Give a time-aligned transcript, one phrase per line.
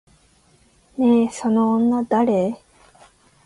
[0.97, 2.57] ねえ、その女誰？